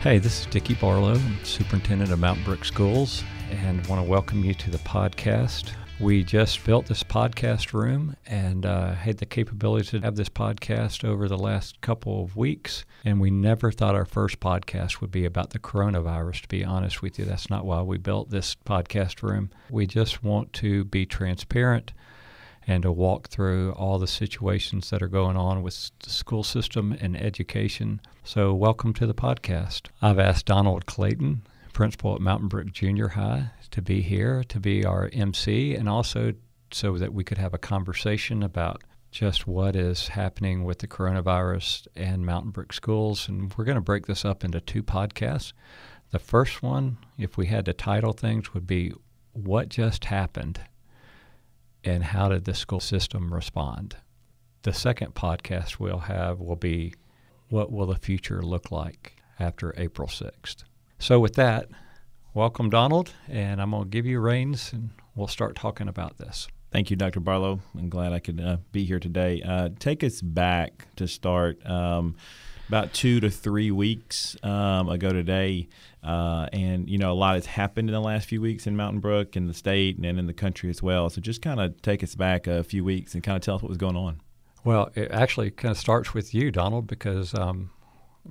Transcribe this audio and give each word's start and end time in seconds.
Hey, 0.00 0.18
this 0.18 0.38
is 0.38 0.46
Dicky 0.46 0.74
Barlow, 0.74 1.14
I'm 1.14 1.44
Superintendent 1.44 2.12
of 2.12 2.20
Mountain 2.20 2.44
Brook 2.44 2.64
Schools, 2.64 3.24
and 3.50 3.84
want 3.88 4.00
to 4.00 4.08
welcome 4.08 4.44
you 4.44 4.54
to 4.54 4.70
the 4.70 4.78
podcast. 4.78 5.72
We 5.98 6.22
just 6.22 6.64
built 6.64 6.86
this 6.86 7.02
podcast 7.02 7.72
room 7.72 8.14
and 8.24 8.64
uh, 8.64 8.92
had 8.92 9.18
the 9.18 9.26
capability 9.26 9.98
to 9.98 10.00
have 10.04 10.14
this 10.14 10.28
podcast 10.28 11.02
over 11.02 11.26
the 11.26 11.36
last 11.36 11.80
couple 11.80 12.22
of 12.22 12.36
weeks. 12.36 12.84
And 13.04 13.20
we 13.20 13.32
never 13.32 13.72
thought 13.72 13.96
our 13.96 14.04
first 14.04 14.38
podcast 14.38 15.00
would 15.00 15.10
be 15.10 15.24
about 15.24 15.50
the 15.50 15.58
coronavirus, 15.58 16.42
to 16.42 16.48
be 16.48 16.64
honest 16.64 17.02
with 17.02 17.18
you. 17.18 17.24
That's 17.24 17.50
not 17.50 17.66
why 17.66 17.82
we 17.82 17.98
built 17.98 18.30
this 18.30 18.54
podcast 18.54 19.20
room. 19.20 19.50
We 19.68 19.88
just 19.88 20.22
want 20.22 20.52
to 20.54 20.84
be 20.84 21.06
transparent 21.06 21.92
and 22.68 22.82
to 22.82 22.92
walk 22.92 23.28
through 23.28 23.72
all 23.72 23.98
the 23.98 24.06
situations 24.06 24.90
that 24.90 25.02
are 25.02 25.08
going 25.08 25.38
on 25.38 25.62
with 25.62 25.90
the 26.00 26.10
school 26.10 26.44
system 26.44 26.94
and 27.00 27.16
education. 27.16 27.98
So, 28.22 28.52
welcome 28.52 28.92
to 28.94 29.06
the 29.06 29.14
podcast. 29.14 29.88
I've 30.02 30.18
asked 30.18 30.44
Donald 30.44 30.84
Clayton, 30.84 31.46
principal 31.72 32.14
at 32.14 32.20
Mountain 32.20 32.48
Brook 32.48 32.70
Junior 32.70 33.08
High, 33.08 33.52
to 33.70 33.80
be 33.80 34.02
here 34.02 34.44
to 34.44 34.60
be 34.60 34.84
our 34.84 35.08
MC 35.14 35.74
and 35.74 35.88
also 35.88 36.34
so 36.70 36.98
that 36.98 37.14
we 37.14 37.24
could 37.24 37.38
have 37.38 37.54
a 37.54 37.58
conversation 37.58 38.42
about 38.42 38.84
just 39.10 39.46
what 39.46 39.74
is 39.74 40.08
happening 40.08 40.64
with 40.64 40.80
the 40.80 40.86
coronavirus 40.86 41.86
and 41.96 42.26
Mountain 42.26 42.50
Brook 42.50 42.74
schools. 42.74 43.26
And 43.28 43.52
we're 43.54 43.64
going 43.64 43.76
to 43.76 43.80
break 43.80 44.04
this 44.04 44.26
up 44.26 44.44
into 44.44 44.60
two 44.60 44.82
podcasts. 44.82 45.54
The 46.10 46.18
first 46.18 46.62
one, 46.62 46.98
if 47.16 47.38
we 47.38 47.46
had 47.46 47.64
to 47.64 47.72
title 47.72 48.12
things, 48.12 48.52
would 48.52 48.66
be 48.66 48.92
What 49.32 49.70
Just 49.70 50.04
Happened 50.04 50.60
and 51.84 52.04
How 52.04 52.28
Did 52.28 52.44
the 52.44 52.54
School 52.54 52.80
System 52.80 53.32
Respond? 53.32 53.96
The 54.62 54.72
second 54.72 55.14
podcast 55.14 55.78
we'll 55.78 56.00
have 56.00 56.40
will 56.40 56.56
be 56.56 56.94
What 57.48 57.70
Will 57.70 57.86
the 57.86 57.96
Future 57.96 58.42
Look 58.42 58.70
Like 58.70 59.16
After 59.38 59.74
April 59.76 60.08
6th? 60.08 60.64
So, 60.98 61.20
with 61.20 61.34
that, 61.34 61.68
welcome, 62.34 62.70
Donald, 62.70 63.12
and 63.28 63.62
I'm 63.62 63.70
going 63.70 63.84
to 63.84 63.88
give 63.88 64.06
you 64.06 64.20
reins 64.20 64.72
and 64.72 64.90
we'll 65.14 65.28
start 65.28 65.54
talking 65.54 65.88
about 65.88 66.18
this. 66.18 66.48
Thank 66.70 66.90
you, 66.90 66.96
Dr. 66.96 67.20
Barlow. 67.20 67.60
I'm 67.78 67.88
glad 67.88 68.12
I 68.12 68.18
could 68.18 68.40
uh, 68.40 68.58
be 68.72 68.84
here 68.84 69.00
today. 69.00 69.40
Uh, 69.42 69.70
take 69.78 70.04
us 70.04 70.20
back 70.20 70.88
to 70.96 71.08
start 71.08 71.64
um, 71.64 72.16
about 72.68 72.92
two 72.92 73.20
to 73.20 73.30
three 73.30 73.70
weeks 73.70 74.36
um, 74.42 74.88
ago 74.88 75.12
today. 75.12 75.68
Uh, 76.02 76.46
and, 76.52 76.88
you 76.88 76.98
know, 76.98 77.12
a 77.12 77.14
lot 77.14 77.34
has 77.34 77.46
happened 77.46 77.88
in 77.88 77.92
the 77.92 78.00
last 78.00 78.28
few 78.28 78.40
weeks 78.40 78.66
in 78.66 78.76
Mountain 78.76 79.00
Brook, 79.00 79.36
in 79.36 79.46
the 79.46 79.54
state, 79.54 79.96
and 79.96 80.04
in 80.04 80.26
the 80.26 80.32
country 80.32 80.70
as 80.70 80.82
well. 80.82 81.10
So 81.10 81.20
just 81.20 81.42
kind 81.42 81.60
of 81.60 81.80
take 81.82 82.02
us 82.02 82.14
back 82.14 82.46
a 82.46 82.62
few 82.62 82.84
weeks 82.84 83.14
and 83.14 83.22
kind 83.22 83.36
of 83.36 83.42
tell 83.42 83.56
us 83.56 83.62
what 83.62 83.68
was 83.68 83.78
going 83.78 83.96
on. 83.96 84.20
Well, 84.64 84.90
it 84.94 85.10
actually 85.10 85.50
kind 85.50 85.72
of 85.72 85.78
starts 85.78 86.14
with 86.14 86.34
you, 86.34 86.50
Donald, 86.50 86.86
because 86.86 87.34
um, 87.34 87.70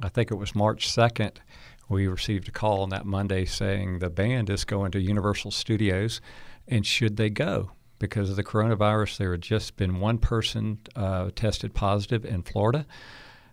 I 0.01 0.09
think 0.09 0.31
it 0.31 0.35
was 0.35 0.55
March 0.55 0.87
2nd 0.87 1.37
we 1.89 2.07
received 2.07 2.47
a 2.47 2.51
call 2.51 2.81
on 2.81 2.89
that 2.89 3.05
Monday 3.05 3.45
saying 3.45 3.99
the 3.99 4.09
band 4.09 4.49
is 4.49 4.65
going 4.65 4.91
to 4.91 4.99
Universal 4.99 5.51
Studios, 5.51 6.21
and 6.67 6.85
should 6.85 7.17
they 7.17 7.29
go? 7.29 7.71
Because 7.99 8.29
of 8.29 8.35
the 8.35 8.43
coronavirus, 8.43 9.17
there 9.17 9.31
had 9.31 9.41
just 9.41 9.75
been 9.75 9.99
one 9.99 10.17
person 10.17 10.79
uh, 10.95 11.31
tested 11.35 11.73
positive 11.73 12.25
in 12.25 12.43
Florida. 12.43 12.85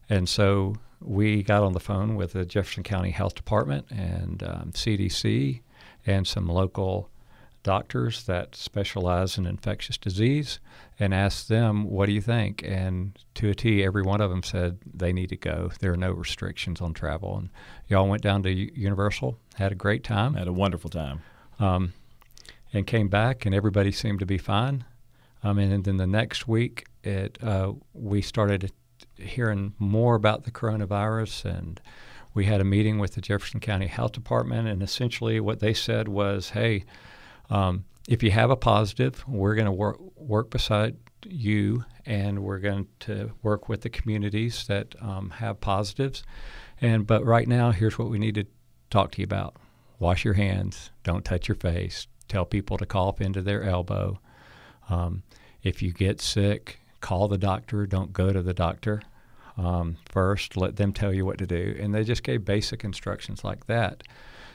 And 0.09 0.29
so 0.29 0.77
we 1.01 1.43
got 1.43 1.63
on 1.63 1.73
the 1.73 1.81
phone 1.81 2.17
with 2.17 2.33
the 2.33 2.45
Jefferson 2.45 2.83
County 2.83 3.11
Health 3.11 3.35
Department 3.35 3.87
and 3.91 4.43
um, 4.43 4.73
CDC 4.73 5.61
and 6.07 6.27
some 6.27 6.49
local 6.49 7.11
doctors 7.63 8.25
that 8.25 8.55
specialize 8.55 9.39
in 9.39 9.47
infectious 9.47 9.97
disease 9.97 10.61
and 11.01 11.13
asked 11.13 11.49
them, 11.49 11.85
What 11.91 12.07
do 12.07 12.13
you 12.13 12.21
think? 12.21 12.63
And 12.63 13.19
to 13.35 13.51
a 13.51 13.55
T, 13.55 13.83
every 13.83 14.03
one 14.03 14.21
of 14.21 14.31
them 14.31 14.43
said 14.43 14.79
they 14.93 15.13
need 15.13 15.31
to 15.31 15.37
go. 15.37 15.73
There 15.81 15.93
are 15.93 15.97
no 15.97 16.13
restrictions 16.13 16.81
on 16.81 16.95
travel. 16.95 17.37
And 17.37 17.49
y'all 17.89 18.09
went 18.09 18.23
down 18.23 18.43
to 18.45 18.51
Universal, 18.51 19.39
had 19.55 19.73
a 19.73 19.77
great 19.77 20.05
time. 20.05 20.35
Had 20.35 20.47
a 20.47 20.53
wonderful 20.53 20.91
time. 20.91 21.23
Um, 21.59 21.95
and 22.73 22.87
came 22.87 23.09
back, 23.09 23.47
and 23.47 23.55
everybody 23.55 23.93
seemed 23.93 24.19
to 24.19 24.27
be 24.27 24.39
fine. 24.39 24.85
Um, 25.43 25.59
and 25.59 25.85
then 25.85 25.97
the 25.97 26.07
next 26.07 26.49
week, 26.49 26.87
it 27.03 27.39
uh, 27.43 27.73
we 27.93 28.21
started 28.21 28.73
hearing 29.19 29.75
more 29.79 30.15
about 30.15 30.45
the 30.45 30.51
coronavirus, 30.51 31.45
and 31.45 31.81
we 32.35 32.47
had 32.47 32.61
a 32.61 32.65
meeting 32.65 32.99
with 32.99 33.15
the 33.15 33.21
Jefferson 33.21 33.61
County 33.61 33.87
Health 33.87 34.13
Department. 34.13 34.69
And 34.69 34.83
essentially, 34.83 35.41
what 35.41 35.61
they 35.61 35.75
said 35.75 36.09
was, 36.09 36.51
"Hey, 36.51 36.85
um, 37.51 37.85
if 38.09 38.23
you 38.23 38.31
have 38.31 38.51
a 38.51 38.57
positive, 38.57 39.27
we're 39.27 39.55
going 39.55 39.67
to 39.67 40.11
work 40.17 40.51
beside 40.51 40.97
you, 41.27 41.85
and 42.05 42.41
we're 42.41 42.59
going 42.59 42.87
to 43.01 43.33
work 43.43 43.69
with 43.69 43.81
the 43.81 43.89
communities 43.91 44.67
that 44.67 44.95
um, 45.01 45.31
have 45.31 45.61
positives. 45.61 46.23
And 46.81 47.07
but 47.07 47.25
right 47.25 47.49
now, 47.49 47.71
here's 47.71 47.99
what 47.99 48.11
we 48.11 48.19
need 48.19 48.35
to 48.35 48.45
talk 48.91 49.13
to 49.13 49.21
you 49.21 49.25
about: 49.25 49.57
wash 49.99 50.25
your 50.25 50.35
hands, 50.35 50.91
don't 51.03 51.25
touch 51.25 51.49
your 51.49 51.55
face, 51.55 52.07
tell 52.29 52.45
people 52.45 52.77
to 52.79 52.87
cough 52.87 53.21
into 53.21 53.41
their 53.41 53.63
elbow. 53.65 54.21
Um, 54.91 55.23
if 55.63 55.83
you 55.83 55.93
get 55.93 56.21
sick, 56.21 56.81
call 57.05 57.29
the 57.29 57.39
doctor. 57.39 57.87
Don't 57.87 58.13
go 58.13 58.33
to 58.33 58.43
the 58.43 58.55
doctor 58.55 59.03
um, 59.59 59.99
first. 60.07 60.57
Let 60.57 60.77
them 60.77 60.93
tell 60.93 61.13
you 61.13 61.27
what 61.27 61.39
to 61.39 61.47
do. 61.47 61.77
And 61.79 61.95
they 61.95 62.03
just 62.03 62.23
gave 62.23 62.45
basic 62.45 62.83
instructions 62.83 63.45
like 63.45 63.67
that. 63.67 64.03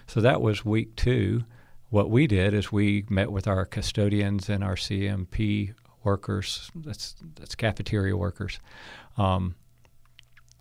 So 0.08 0.20
that 0.22 0.42
was 0.42 0.66
week 0.66 0.96
two 0.96 1.44
what 1.90 2.10
we 2.10 2.28
did 2.28 2.54
is 2.54 2.72
we 2.72 3.06
met 3.10 3.32
with 3.32 3.48
our 3.48 3.66
custodians 3.66 4.50
and 4.50 4.64
our 4.64 4.76
CNP 4.76 5.74
workers, 6.04 6.70
that's, 6.76 7.16
that's 7.36 7.56
cafeteria 7.56 8.16
workers, 8.16 8.60
um, 9.18 9.56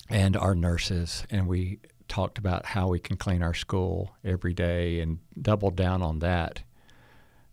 and 0.08 0.36
our 0.36 0.54
nurses, 0.54 1.24
and 1.30 1.46
we 1.46 1.80
talked 2.08 2.38
about 2.38 2.64
how 2.64 2.88
we 2.88 2.98
can 2.98 3.18
clean 3.18 3.42
our 3.42 3.52
school 3.52 4.14
every 4.24 4.54
day 4.54 5.00
and 5.00 5.18
doubled 5.40 5.76
down 5.76 6.00
on 6.00 6.20
that. 6.20 6.62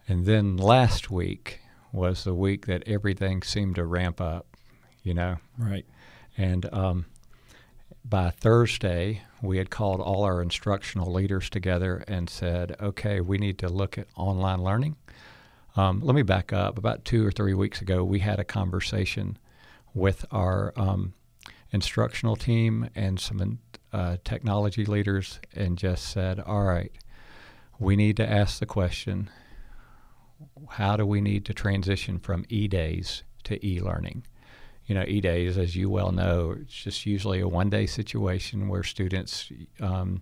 And 0.07 0.25
then 0.25 0.55
last 0.55 1.11
week 1.11 1.59
was 1.95 2.23
the 2.23 2.33
week 2.33 2.65
that 2.65 2.83
everything 2.85 3.41
seemed 3.41 3.75
to 3.75 3.85
ramp 3.85 4.19
up, 4.19 4.45
you 5.03 5.13
know? 5.13 5.37
Right. 5.57 5.85
And 6.37 6.71
um, 6.73 7.05
by 8.03 8.29
Thursday, 8.29 9.21
we 9.41 9.57
had 9.57 9.69
called 9.69 10.01
all 10.01 10.23
our 10.23 10.41
instructional 10.41 11.11
leaders 11.11 11.49
together 11.49 12.03
and 12.07 12.29
said, 12.29 12.75
okay, 12.81 13.21
we 13.21 13.37
need 13.37 13.57
to 13.59 13.69
look 13.69 13.97
at 13.97 14.07
online 14.15 14.61
learning. 14.63 14.97
Um, 15.75 16.01
let 16.01 16.15
me 16.15 16.21
back 16.21 16.53
up. 16.53 16.77
About 16.77 17.05
two 17.05 17.25
or 17.25 17.31
three 17.31 17.53
weeks 17.53 17.81
ago, 17.81 18.03
we 18.03 18.19
had 18.19 18.39
a 18.39 18.43
conversation 18.43 19.37
with 19.93 20.25
our 20.31 20.73
um, 20.75 21.13
instructional 21.71 22.35
team 22.35 22.89
and 22.95 23.19
some 23.19 23.59
uh, 23.91 24.17
technology 24.23 24.85
leaders 24.85 25.39
and 25.53 25.77
just 25.77 26.07
said, 26.09 26.39
all 26.39 26.63
right, 26.63 26.91
we 27.79 27.95
need 27.95 28.17
to 28.17 28.29
ask 28.29 28.59
the 28.59 28.65
question 28.65 29.29
how 30.69 30.97
do 30.97 31.05
we 31.05 31.21
need 31.21 31.45
to 31.45 31.53
transition 31.53 32.19
from 32.19 32.45
e 32.49 32.67
days 32.67 33.23
to 33.45 33.65
e 33.65 33.79
learning? 33.79 34.23
you 34.85 34.93
know, 34.93 35.03
e-days, 35.07 35.57
as 35.57 35.75
you 35.75 35.89
well 35.89 36.11
know, 36.11 36.55
it's 36.61 36.73
just 36.73 37.05
usually 37.05 37.39
a 37.39 37.47
one-day 37.47 37.87
situation 37.87 38.67
where 38.67 38.83
students 38.83 39.51
um, 39.79 40.21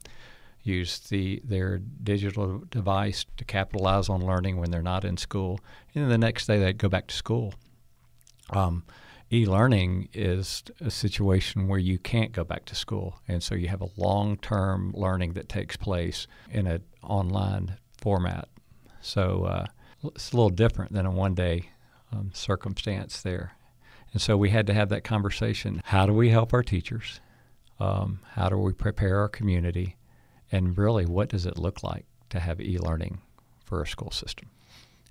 use 0.63 0.99
the 0.99 1.41
their 1.43 1.79
digital 1.79 2.63
device 2.69 3.25
to 3.35 3.43
capitalize 3.43 4.07
on 4.07 4.25
learning 4.25 4.57
when 4.57 4.71
they're 4.71 4.81
not 4.81 5.03
in 5.03 5.17
school, 5.17 5.59
and 5.93 6.03
then 6.03 6.09
the 6.09 6.17
next 6.17 6.47
day 6.47 6.57
they 6.59 6.71
go 6.71 6.87
back 6.87 7.07
to 7.07 7.15
school. 7.15 7.53
Um, 8.51 8.85
e-learning 9.31 10.07
is 10.13 10.63
a 10.79 10.91
situation 10.91 11.67
where 11.67 11.79
you 11.79 11.99
can't 11.99 12.31
go 12.31 12.45
back 12.45 12.63
to 12.65 12.75
school, 12.75 13.19
and 13.27 13.43
so 13.43 13.55
you 13.55 13.67
have 13.67 13.81
a 13.81 13.89
long-term 13.97 14.93
learning 14.95 15.33
that 15.33 15.49
takes 15.49 15.75
place 15.75 16.25
in 16.49 16.67
an 16.67 16.83
online 17.01 17.77
format. 17.97 18.47
So 19.01 19.43
uh, 19.43 19.65
it's 20.03 20.31
a 20.31 20.35
little 20.35 20.49
different 20.49 20.93
than 20.93 21.05
a 21.05 21.11
one-day 21.11 21.69
um, 22.11 22.31
circumstance 22.33 23.21
there. 23.21 23.53
And 24.11 24.21
so 24.21 24.37
we 24.37 24.51
had 24.51 24.67
to 24.67 24.73
have 24.73 24.89
that 24.89 25.03
conversation. 25.03 25.81
How 25.85 26.05
do 26.05 26.13
we 26.13 26.29
help 26.29 26.53
our 26.53 26.63
teachers? 26.63 27.19
Um, 27.79 28.19
how 28.33 28.49
do 28.49 28.57
we 28.57 28.73
prepare 28.73 29.19
our 29.19 29.29
community? 29.29 29.95
And 30.51 30.77
really, 30.77 31.05
what 31.05 31.29
does 31.29 31.45
it 31.45 31.57
look 31.57 31.83
like 31.83 32.05
to 32.29 32.39
have 32.39 32.61
e 32.61 32.77
learning 32.77 33.21
for 33.65 33.81
a 33.81 33.87
school 33.87 34.11
system? 34.11 34.49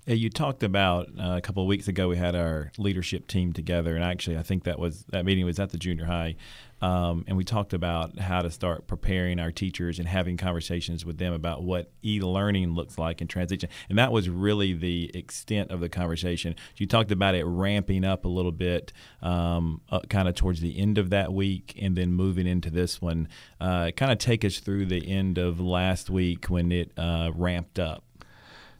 You 0.05 0.29
talked 0.29 0.63
about 0.63 1.07
uh, 1.17 1.35
a 1.37 1.41
couple 1.41 1.63
of 1.63 1.67
weeks 1.69 1.87
ago. 1.87 2.09
We 2.09 2.17
had 2.17 2.35
our 2.35 2.73
leadership 2.77 3.25
team 3.25 3.53
together, 3.53 3.95
and 3.95 4.03
actually, 4.03 4.37
I 4.37 4.43
think 4.43 4.65
that 4.65 4.77
was 4.77 5.05
that 5.09 5.23
meeting 5.23 5.45
was 5.45 5.59
at 5.59 5.69
the 5.69 5.77
junior 5.77 6.03
high, 6.03 6.35
um, 6.81 7.23
and 7.25 7.37
we 7.37 7.45
talked 7.45 7.71
about 7.71 8.19
how 8.19 8.41
to 8.41 8.51
start 8.51 8.85
preparing 8.85 9.39
our 9.39 9.49
teachers 9.49 9.99
and 9.99 10.07
having 10.07 10.35
conversations 10.35 11.05
with 11.05 11.19
them 11.19 11.31
about 11.31 11.63
what 11.63 11.89
e-learning 12.03 12.75
looks 12.75 12.97
like 12.97 13.21
in 13.21 13.27
transition. 13.29 13.69
And 13.87 13.97
that 13.97 14.11
was 14.11 14.27
really 14.27 14.73
the 14.73 15.09
extent 15.13 15.71
of 15.71 15.79
the 15.79 15.87
conversation. 15.87 16.57
You 16.75 16.85
talked 16.85 17.11
about 17.11 17.35
it 17.35 17.45
ramping 17.45 18.03
up 18.03 18.25
a 18.25 18.27
little 18.29 18.51
bit, 18.51 18.91
um, 19.21 19.79
uh, 19.89 20.01
kind 20.09 20.27
of 20.27 20.35
towards 20.35 20.59
the 20.59 20.77
end 20.77 20.97
of 20.97 21.11
that 21.11 21.31
week, 21.31 21.79
and 21.81 21.95
then 21.95 22.11
moving 22.11 22.45
into 22.45 22.69
this 22.69 23.01
one. 23.01 23.29
Uh, 23.61 23.91
kind 23.95 24.11
of 24.11 24.17
take 24.17 24.43
us 24.43 24.59
through 24.59 24.87
the 24.87 25.09
end 25.09 25.37
of 25.37 25.61
last 25.61 26.09
week 26.09 26.47
when 26.47 26.73
it 26.73 26.91
uh, 26.97 27.31
ramped 27.33 27.79
up. 27.79 28.03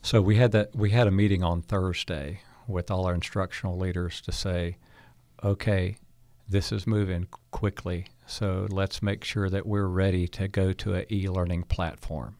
So 0.05 0.21
we 0.21 0.35
had 0.35 0.51
that 0.51 0.75
we 0.75 0.89
had 0.89 1.07
a 1.07 1.11
meeting 1.11 1.43
on 1.43 1.61
Thursday 1.61 2.41
with 2.67 2.91
all 2.91 3.05
our 3.05 3.13
instructional 3.13 3.77
leaders 3.77 4.19
to 4.23 4.33
say, 4.33 4.75
okay, 5.41 5.95
this 6.47 6.73
is 6.73 6.85
moving 6.85 7.27
quickly, 7.51 8.07
so 8.25 8.67
let's 8.69 9.01
make 9.01 9.23
sure 9.23 9.49
that 9.49 9.65
we're 9.65 9.87
ready 9.87 10.27
to 10.27 10.49
go 10.49 10.73
to 10.73 10.93
an 10.95 11.05
e-learning 11.09 11.63
platform. 11.63 12.35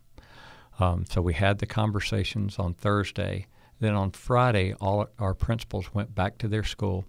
Um, 0.77 1.05
so 1.09 1.21
we 1.21 1.35
had 1.35 1.59
the 1.59 1.65
conversations 1.65 2.59
on 2.59 2.73
Thursday. 2.73 3.47
Then 3.79 3.93
on 3.93 4.11
Friday, 4.11 4.73
all 4.81 5.07
our 5.17 5.33
principals 5.33 5.93
went 5.93 6.13
back 6.13 6.37
to 6.39 6.49
their 6.49 6.65
school 6.65 7.05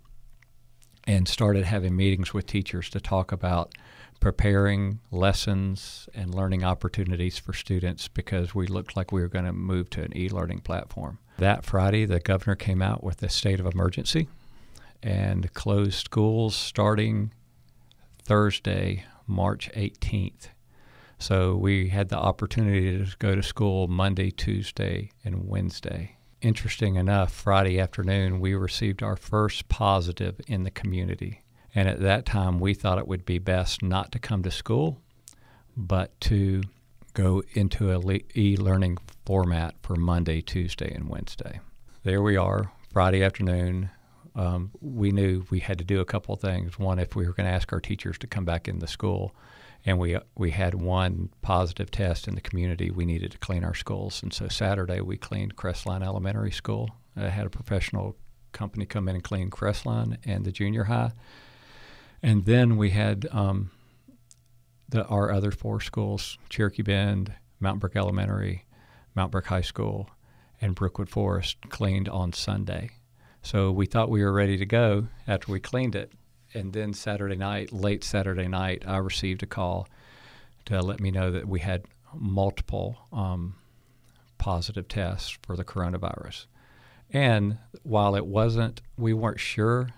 and 1.05 1.27
started 1.27 1.65
having 1.65 1.97
meetings 1.97 2.33
with 2.33 2.47
teachers 2.47 2.89
to 2.91 3.01
talk 3.01 3.33
about 3.33 3.75
preparing 4.25 5.01
lessons 5.11 6.09
and 6.15 6.35
learning 6.35 6.65
opportunities 6.65 7.37
for 7.37 7.53
students 7.53 8.09
because 8.09 8.55
we 8.55 8.67
looked 8.67 8.97
like 8.97 9.13
we 9.13 9.21
were 9.21 9.29
going 9.29 9.45
to 9.45 9.53
move 9.53 9.91
to 9.91 10.01
an 10.01 10.17
e-learning 10.17 10.61
platform. 10.61 11.19
That 11.37 11.63
Friday, 11.63 12.07
the 12.07 12.21
governor 12.21 12.57
came 12.57 12.81
out 12.81 13.05
with 13.05 13.23
a 13.23 13.29
state 13.29 13.61
of 13.61 13.67
emergency 13.67 14.29
and 15.03 15.53
closed 15.53 16.07
schools 16.07 16.57
starting 16.57 17.35
Thursday, 18.23 19.05
March 19.27 19.71
18th. 19.77 20.49
So 21.19 21.55
we 21.55 21.91
had 21.91 22.09
the 22.09 22.17
opportunity 22.17 23.05
to 23.05 23.17
go 23.19 23.35
to 23.35 23.43
school 23.43 23.89
Monday, 23.89 24.31
Tuesday, 24.31 25.11
and 25.23 25.47
Wednesday. 25.47 26.17
Interesting 26.41 26.95
enough, 26.95 27.31
Friday 27.31 27.79
afternoon, 27.79 28.41
we 28.41 28.55
received 28.55 29.03
our 29.03 29.17
first 29.17 29.69
positive 29.69 30.41
in 30.49 30.63
the 30.63 30.71
community. 30.71 31.44
And 31.75 31.89
at 31.89 32.01
that 32.01 32.25
time, 32.25 32.61
we 32.61 32.75
thought 32.75 32.99
it 32.99 33.09
would 33.09 33.25
be 33.25 33.39
best 33.39 33.83
not 33.83 34.13
to 34.13 34.19
come 34.19 34.43
to 34.45 34.51
school, 34.51 35.01
but 35.77 36.19
to 36.23 36.63
go 37.15 37.43
into 37.53 37.91
a 37.91 38.21
e 38.37 38.57
learning 38.57 38.99
format 39.27 39.75
for 39.83 39.97
Monday, 39.97 40.41
Tuesday, 40.41 40.93
and 40.95 41.09
Wednesday. 41.09 41.61
There 42.03 42.23
we 42.23 42.37
are, 42.37 42.71
Friday 42.93 43.23
afternoon 43.23 43.91
um, 44.37 44.73
we 44.81 45.13
knew 45.13 45.45
we 45.51 45.61
had 45.61 45.79
to 45.79 45.85
do 45.85 46.01
a 46.01 46.05
couple 46.05 46.35
of 46.35 46.41
things. 46.41 46.79
One, 46.79 46.99
if 46.99 47.15
we 47.15 47.27
were 47.27 47.33
going 47.33 47.47
to 47.47 47.53
ask 47.53 47.73
our 47.73 47.81
teachers 47.81 48.19
to 48.19 48.27
come 48.27 48.45
back 48.45 48.67
in 48.67 48.81
the 48.81 48.87
school, 48.87 49.35
and 49.87 49.99
we 49.99 50.17
we 50.35 50.51
had 50.51 50.75
one 50.75 51.29
positive 51.43 51.91
test 51.91 52.27
in 52.27 52.35
the 52.35 52.41
community, 52.41 52.91
we 52.91 53.05
needed 53.05 53.31
to 53.33 53.39
clean 53.39 53.65
our 53.65 53.75
schools. 53.75 54.23
And 54.23 54.33
so 54.33 54.49
Saturday 54.49 55.01
we 55.01 55.17
cleaned 55.17 55.57
Crestline 55.57 56.03
Elementary 56.03 56.51
School. 56.51 56.91
I 57.17 57.29
had 57.29 57.47
a 57.47 57.51
professional 57.51 58.17
company 58.53 58.87
come 58.87 59.09
in 59.09 59.17
and 59.17 59.25
clean 59.25 59.51
Crestline 59.51 60.17
and 60.25 60.45
the 60.45 60.53
junior 60.53 60.85
high. 60.85 61.13
And 62.25 62.47
then 62.47 62.79
we 62.79 62.89
had 62.89 63.27
um, 63.33 63.71
the, 64.89 65.05
our 65.09 65.31
other 65.31 65.51
four 65.51 65.83
schools: 65.83 66.39
Cherokee 66.49 66.81
Bend, 66.81 67.35
Mountain 67.61 67.81
Brook 67.81 67.97
Elementary, 67.97 68.65
Mountain 69.15 69.33
Brook 69.33 69.47
High 69.49 69.61
School, 69.61 70.09
and 70.59 70.75
Brookwood 70.75 71.11
Forest 71.11 71.59
cleaned 71.69 72.09
on 72.09 72.33
Sunday. 72.33 72.93
So 73.43 73.71
we 73.71 73.85
thought 73.85 74.09
we 74.09 74.25
were 74.25 74.33
ready 74.33 74.57
to 74.57 74.65
go 74.65 75.09
after 75.27 75.53
we 75.53 75.61
cleaned 75.61 75.95
it. 75.95 76.13
And 76.55 76.73
then 76.73 76.95
Saturday 76.95 77.37
night, 77.37 77.75
late 77.75 78.03
Saturday 78.03 78.49
night, 78.49 78.85
I 78.87 78.97
received 78.97 79.43
a 79.43 79.47
call 79.47 79.87
to 80.65 80.81
let 80.81 81.01
me 81.01 81.11
know 81.11 81.31
that 81.31 81.47
we 81.47 81.61
had 81.61 81.85
multiple 82.15 82.97
um, 83.13 83.57
positive 84.39 84.89
tests 84.89 85.37
for 85.43 85.57
the 85.57 85.65
coronavirus. 85.65 86.47
And 87.11 87.59
while 87.83 88.17
it 88.17 88.25
wasn't, 88.25 88.81
we 88.97 89.13
weren't 89.13 89.41
sure 89.41 89.91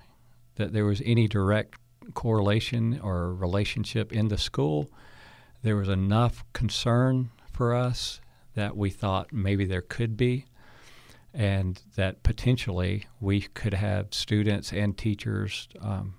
that 0.57 0.73
there 0.73 0.87
was 0.87 1.01
any 1.05 1.29
direct 1.29 1.79
correlation 2.15 3.01
or 3.03 3.35
relationship 3.35 4.13
in 4.13 4.29
the 4.29 4.39
school, 4.39 4.91
there 5.63 5.77
was 5.77 5.89
enough 5.89 6.45
concern 6.53 7.31
for 7.53 7.75
us 7.75 8.21
that 8.55 8.77
we 8.77 8.91
thought 8.91 9.33
maybe 9.33 9.65
there 9.65 9.83
could 9.83 10.17
be 10.17 10.47
and 11.37 11.83
that 11.97 12.23
potentially 12.23 13.05
we 13.21 13.43
could 13.43 13.75
have 13.75 14.07
students 14.11 14.73
and 14.73 14.97
teachers 14.97 15.69
um, 15.81 16.15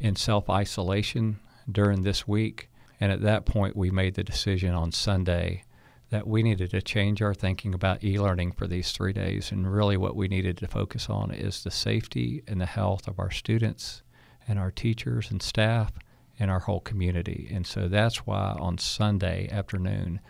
in 0.00 0.16
self 0.16 0.48
isolation 0.48 1.38
during 1.70 2.02
this 2.02 2.26
week. 2.26 2.70
And 3.00 3.12
at 3.12 3.20
that 3.22 3.44
point, 3.44 3.76
we 3.76 3.90
made 3.90 4.14
the 4.14 4.24
decision 4.24 4.74
on 4.74 4.90
Sunday 4.90 5.64
that 6.10 6.26
we 6.26 6.42
needed 6.42 6.70
to 6.70 6.80
change 6.80 7.20
our 7.20 7.34
thinking 7.34 7.74
about 7.74 8.02
e 8.02 8.18
learning 8.18 8.52
for 8.52 8.66
these 8.66 8.90
three 8.92 9.12
days. 9.12 9.52
And 9.52 9.70
really, 9.70 9.98
what 9.98 10.16
we 10.16 10.26
needed 10.26 10.56
to 10.58 10.66
focus 10.66 11.10
on 11.10 11.30
is 11.30 11.62
the 11.62 11.70
safety 11.70 12.42
and 12.48 12.58
the 12.58 12.66
health 12.66 13.06
of 13.06 13.18
our 13.18 13.30
students 13.30 14.02
and 14.48 14.58
our 14.58 14.70
teachers 14.70 15.30
and 15.30 15.42
staff 15.42 15.92
and 16.40 16.50
our 16.50 16.60
whole 16.60 16.80
community. 16.80 17.48
And 17.52 17.66
so 17.66 17.86
that's 17.88 18.26
why 18.26 18.56
on 18.58 18.78
Sunday 18.78 19.48
afternoon, 19.50 20.20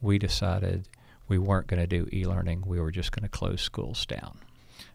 we 0.00 0.18
decided 0.18 0.88
we 1.26 1.38
weren't 1.38 1.66
going 1.66 1.80
to 1.80 1.86
do 1.86 2.06
e-learning. 2.12 2.64
We 2.66 2.78
were 2.78 2.90
just 2.90 3.12
going 3.12 3.22
to 3.22 3.28
close 3.28 3.62
schools 3.62 4.04
down. 4.04 4.38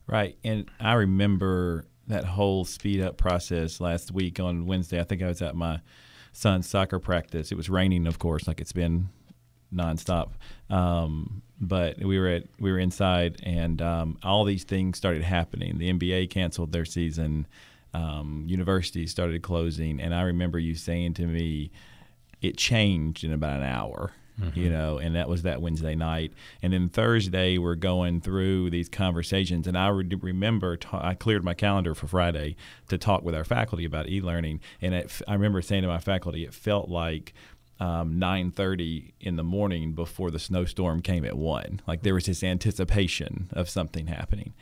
Right, 0.06 0.38
and 0.44 0.70
I 0.80 0.94
remember 0.94 1.86
that 2.08 2.26
whole 2.26 2.66
speed 2.66 3.02
up 3.02 3.18
process 3.18 3.80
last 3.80 4.12
week 4.12 4.40
on 4.40 4.66
Wednesday. 4.66 5.00
I 5.00 5.04
think 5.04 5.22
I 5.22 5.28
was 5.28 5.42
at 5.42 5.56
my 5.56 5.82
son's 6.34 6.68
soccer 6.68 7.00
practice. 7.00 7.52
It 7.52 7.56
was 7.56 7.70
raining, 7.70 8.08
of 8.08 8.20
course, 8.20 8.48
like 8.48 8.60
it's 8.60 8.74
been 8.74 9.10
nonstop. 9.74 10.32
Um, 10.70 11.44
but 11.62 12.00
we 12.00 12.20
were 12.20 12.28
at 12.28 12.44
we 12.60 12.72
were 12.72 12.80
inside, 12.80 13.40
and 13.44 13.82
um, 13.82 14.18
all 14.24 14.46
these 14.46 14.64
things 14.64 14.98
started 14.98 15.24
happening. 15.24 15.78
The 15.78 15.92
NBA 15.92 16.30
canceled 16.30 16.72
their 16.72 16.86
season. 16.86 17.48
Um, 17.94 18.44
universities 18.48 19.12
started 19.12 19.42
closing, 19.42 20.00
and 20.00 20.14
I 20.14 20.22
remember 20.22 20.60
you 20.60 20.76
saying 20.76 21.16
to 21.16 21.26
me, 21.26 21.72
"It 22.42 22.58
changed 22.58 23.24
in 23.24 23.32
about 23.32 23.58
an 23.58 23.66
hour." 23.66 24.14
Mm-hmm. 24.40 24.58
you 24.58 24.70
know, 24.70 25.00
and 25.00 25.16
that 25.16 25.28
was 25.28 25.42
that 25.42 25.62
Wednesday 25.62 25.96
night. 25.96 26.32
And 26.62 26.72
then 26.72 26.88
Thursday, 26.88 27.58
we're 27.58 27.76
going 27.76 28.22
through 28.22 28.70
these 28.70 28.88
conversations, 28.88 29.68
and 29.68 29.78
I 29.78 29.90
re- 29.90 30.10
remember 30.22 30.78
ta- 30.78 31.02
I 31.04 31.14
cleared 31.14 31.44
my 31.44 31.54
calendar 31.54 31.94
for 31.94 32.08
Friday 32.08 32.56
to 32.88 32.98
talk 32.98 33.24
with 33.24 33.36
our 33.36 33.44
faculty 33.44 33.84
about 33.84 34.08
e-learning, 34.08 34.62
and 34.82 34.94
it, 34.94 35.22
I 35.28 35.34
remember 35.34 35.62
saying 35.62 35.82
to 35.82 35.90
my 35.90 36.00
faculty, 36.00 36.46
it 36.46 36.54
felt 36.54 36.88
like 36.88 37.34
um, 37.80 38.20
9:30 38.20 39.14
in 39.20 39.36
the 39.36 39.44
morning 39.44 39.94
before 39.94 40.32
the 40.32 40.40
snowstorm 40.40 41.02
came 41.02 41.26
at 41.26 41.38
one. 41.38 41.82
Like 41.88 42.04
there 42.04 42.14
was 42.14 42.26
this 42.26 42.44
anticipation 42.44 43.50
of 43.54 43.70
something 43.70 44.08
happening. 44.08 44.54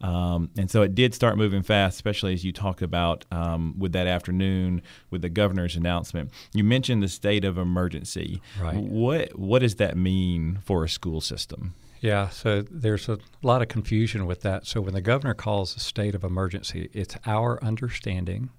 Um, 0.00 0.50
and 0.58 0.68
so 0.70 0.82
it 0.82 0.94
did 0.94 1.14
start 1.14 1.38
moving 1.38 1.62
fast, 1.62 1.94
especially 1.94 2.32
as 2.32 2.44
you 2.44 2.52
talked 2.52 2.82
about 2.82 3.24
um, 3.30 3.78
with 3.78 3.92
that 3.92 4.08
afternoon 4.08 4.82
with 5.10 5.22
the 5.22 5.28
governor's 5.28 5.76
announcement. 5.76 6.30
You 6.52 6.64
mentioned 6.64 7.02
the 7.02 7.08
state 7.08 7.44
of 7.44 7.56
emergency. 7.56 8.42
Right. 8.60 8.76
What 8.76 9.38
what 9.38 9.60
does 9.60 9.76
that 9.76 9.96
mean 9.96 10.58
for 10.64 10.84
a 10.84 10.88
school 10.88 11.20
system? 11.20 11.74
Yeah, 12.00 12.30
so 12.30 12.62
there's 12.62 13.08
a 13.08 13.20
lot 13.42 13.62
of 13.62 13.68
confusion 13.68 14.26
with 14.26 14.40
that. 14.40 14.66
So 14.66 14.80
when 14.80 14.92
the 14.92 15.00
governor 15.00 15.34
calls 15.34 15.76
a 15.76 15.78
state 15.78 16.16
of 16.16 16.24
emergency, 16.24 16.90
it's 16.92 17.16
our 17.26 17.62
understanding 17.62 18.50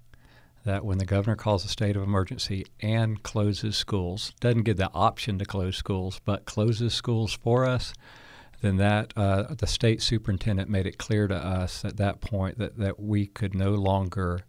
that 0.64 0.84
when 0.84 0.98
the 0.98 1.04
governor 1.04 1.36
calls 1.36 1.64
a 1.64 1.68
state 1.68 1.96
of 1.96 2.02
emergency 2.02 2.66
and 2.80 3.22
closes 3.22 3.76
schools, 3.76 4.32
doesn't 4.40 4.62
give 4.62 4.78
the 4.78 4.90
option 4.92 5.38
to 5.38 5.44
close 5.44 5.76
schools, 5.76 6.20
but 6.24 6.46
closes 6.46 6.94
schools 6.94 7.34
for 7.34 7.64
us, 7.66 7.92
then 8.62 8.78
that 8.78 9.12
uh, 9.16 9.54
the 9.54 9.66
state 9.66 10.00
superintendent 10.00 10.70
made 10.70 10.86
it 10.86 10.96
clear 10.96 11.28
to 11.28 11.36
us 11.36 11.84
at 11.84 11.98
that 11.98 12.20
point 12.20 12.58
that, 12.58 12.78
that 12.78 12.98
we 12.98 13.26
could 13.26 13.54
no 13.54 13.72
longer 13.72 14.40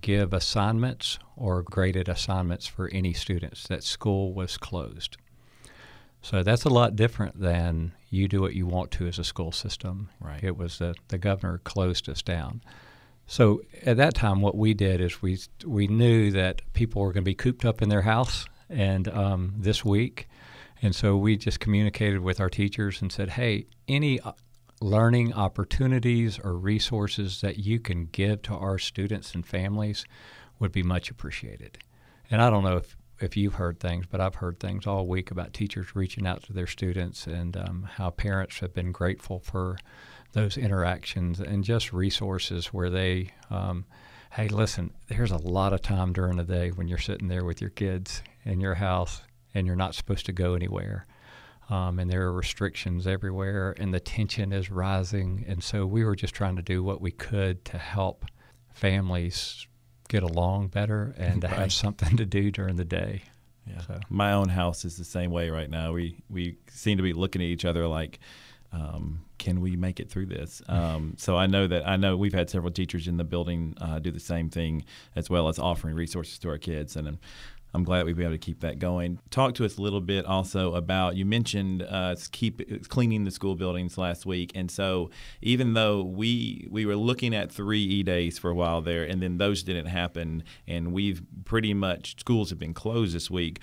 give 0.00 0.32
assignments 0.32 1.18
or 1.36 1.62
graded 1.62 2.08
assignments 2.08 2.66
for 2.66 2.88
any 2.88 3.12
students, 3.12 3.68
that 3.68 3.84
school 3.84 4.32
was 4.32 4.56
closed. 4.56 5.16
So 6.20 6.42
that's 6.42 6.64
a 6.64 6.70
lot 6.70 6.96
different 6.96 7.38
than 7.38 7.92
you 8.08 8.28
do 8.28 8.40
what 8.40 8.54
you 8.54 8.66
want 8.66 8.90
to 8.92 9.06
as 9.06 9.18
a 9.18 9.24
school 9.24 9.52
system. 9.52 10.08
Right. 10.18 10.42
It 10.42 10.56
was 10.56 10.78
that 10.78 10.96
the 11.08 11.18
governor 11.18 11.58
closed 11.58 12.08
us 12.08 12.22
down. 12.22 12.62
So 13.26 13.62
at 13.84 13.96
that 13.96 14.14
time, 14.14 14.40
what 14.40 14.56
we 14.56 14.74
did 14.74 15.00
is 15.00 15.22
we 15.22 15.38
we 15.66 15.86
knew 15.86 16.30
that 16.32 16.62
people 16.72 17.02
were 17.02 17.12
going 17.12 17.24
to 17.24 17.30
be 17.30 17.34
cooped 17.34 17.64
up 17.64 17.82
in 17.82 17.88
their 17.88 18.02
house, 18.02 18.46
and 18.68 19.08
um, 19.08 19.54
this 19.58 19.84
week, 19.84 20.28
and 20.82 20.94
so 20.94 21.16
we 21.16 21.36
just 21.36 21.60
communicated 21.60 22.20
with 22.20 22.40
our 22.40 22.50
teachers 22.50 23.00
and 23.00 23.10
said, 23.10 23.30
hey, 23.30 23.66
any 23.88 24.20
uh, 24.20 24.32
learning 24.80 25.32
opportunities 25.32 26.38
or 26.38 26.54
resources 26.54 27.40
that 27.40 27.58
you 27.58 27.80
can 27.80 28.06
give 28.06 28.42
to 28.42 28.54
our 28.54 28.78
students 28.78 29.34
and 29.34 29.46
families 29.46 30.04
would 30.58 30.72
be 30.72 30.82
much 30.82 31.10
appreciated. 31.10 31.78
And 32.30 32.42
I 32.42 32.50
don't 32.50 32.64
know 32.64 32.76
if, 32.76 32.96
if 33.20 33.36
you've 33.36 33.54
heard 33.54 33.80
things, 33.80 34.06
but 34.10 34.20
I've 34.20 34.36
heard 34.36 34.58
things 34.58 34.86
all 34.86 35.06
week 35.06 35.30
about 35.30 35.52
teachers 35.52 35.94
reaching 35.94 36.26
out 36.26 36.42
to 36.44 36.52
their 36.52 36.66
students 36.66 37.26
and 37.26 37.56
um, 37.56 37.88
how 37.94 38.10
parents 38.10 38.58
have 38.60 38.74
been 38.74 38.92
grateful 38.92 39.38
for 39.38 39.78
those 40.32 40.56
interactions 40.56 41.40
and 41.40 41.62
just 41.64 41.92
resources 41.92 42.66
where 42.66 42.90
they, 42.90 43.30
um, 43.50 43.84
hey, 44.32 44.48
listen, 44.48 44.92
there's 45.06 45.30
a 45.30 45.36
lot 45.36 45.72
of 45.72 45.80
time 45.80 46.12
during 46.12 46.36
the 46.36 46.44
day 46.44 46.70
when 46.70 46.88
you're 46.88 46.98
sitting 46.98 47.28
there 47.28 47.44
with 47.44 47.60
your 47.60 47.70
kids 47.70 48.22
in 48.44 48.60
your 48.60 48.74
house 48.74 49.22
and 49.54 49.66
you're 49.66 49.76
not 49.76 49.94
supposed 49.94 50.26
to 50.26 50.32
go 50.32 50.54
anywhere. 50.54 51.06
Um, 51.70 51.98
and 51.98 52.10
there 52.10 52.22
are 52.22 52.32
restrictions 52.32 53.06
everywhere, 53.06 53.74
and 53.78 53.94
the 53.94 54.00
tension 54.00 54.52
is 54.52 54.70
rising. 54.70 55.46
And 55.48 55.64
so 55.64 55.86
we 55.86 56.04
were 56.04 56.16
just 56.16 56.34
trying 56.34 56.56
to 56.56 56.62
do 56.62 56.82
what 56.82 57.00
we 57.00 57.10
could 57.10 57.64
to 57.66 57.78
help 57.78 58.26
families 58.74 59.66
get 60.08 60.22
along 60.22 60.68
better 60.68 61.14
and 61.16 61.40
to 61.42 61.48
right. 61.48 61.56
have 61.56 61.72
something 61.72 62.16
to 62.16 62.26
do 62.26 62.50
during 62.50 62.76
the 62.76 62.84
day. 62.84 63.22
Yeah. 63.66 63.80
So. 63.80 64.00
My 64.10 64.32
own 64.32 64.48
house 64.48 64.84
is 64.84 64.96
the 64.96 65.04
same 65.04 65.30
way 65.30 65.50
right 65.50 65.70
now. 65.70 65.92
We 65.92 66.22
we 66.28 66.58
seem 66.68 66.98
to 66.98 67.02
be 67.02 67.12
looking 67.12 67.40
at 67.40 67.46
each 67.46 67.64
other 67.64 67.86
like, 67.86 68.18
um, 68.72 69.24
can 69.38 69.60
we 69.60 69.76
make 69.76 70.00
it 70.00 70.10
through 70.10 70.26
this? 70.26 70.60
Um, 70.68 71.14
so 71.16 71.36
I 71.36 71.46
know 71.46 71.66
that 71.66 71.86
I 71.88 71.96
know 71.96 72.16
we've 72.16 72.34
had 72.34 72.50
several 72.50 72.72
teachers 72.72 73.08
in 73.08 73.16
the 73.16 73.24
building 73.24 73.74
uh, 73.80 74.00
do 74.00 74.10
the 74.10 74.20
same 74.20 74.50
thing 74.50 74.84
as 75.16 75.30
well 75.30 75.48
as 75.48 75.58
offering 75.58 75.94
resources 75.94 76.38
to 76.40 76.48
our 76.50 76.58
kids, 76.58 76.96
and 76.96 77.18
I'm 77.74 77.82
glad 77.82 78.06
we've 78.06 78.16
been 78.16 78.26
able 78.26 78.34
to 78.34 78.38
keep 78.38 78.60
that 78.60 78.78
going. 78.78 79.18
Talk 79.30 79.54
to 79.54 79.64
us 79.64 79.76
a 79.78 79.82
little 79.82 80.00
bit 80.00 80.24
also 80.24 80.74
about 80.74 81.16
you 81.16 81.26
mentioned 81.26 81.82
uh, 81.82 82.14
keep 82.30 82.88
cleaning 82.88 83.24
the 83.24 83.30
school 83.32 83.56
buildings 83.56 83.98
last 83.98 84.24
week, 84.24 84.52
and 84.54 84.70
so 84.70 85.10
even 85.42 85.74
though 85.74 86.02
we 86.02 86.68
we 86.70 86.86
were 86.86 86.96
looking 86.96 87.34
at 87.34 87.50
three 87.50 87.82
e 87.82 88.02
days 88.02 88.38
for 88.38 88.50
a 88.50 88.54
while 88.54 88.80
there, 88.80 89.02
and 89.02 89.20
then 89.20 89.38
those 89.38 89.62
didn't 89.64 89.86
happen, 89.86 90.44
and 90.68 90.92
we've 90.92 91.22
pretty 91.44 91.74
much 91.74 92.18
schools 92.20 92.50
have 92.50 92.58
been 92.58 92.74
closed 92.74 93.14
this 93.14 93.30
week, 93.30 93.60